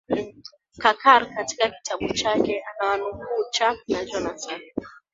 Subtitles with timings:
[0.77, 4.61] kakar katika kitabu chake anawanukuu chalk na jonassohn